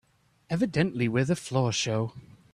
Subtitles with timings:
[0.49, 2.13] Evidently we're the floor show.